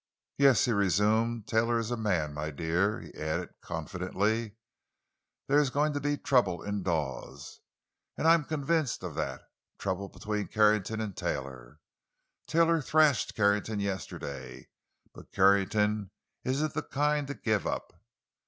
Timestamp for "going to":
5.69-5.99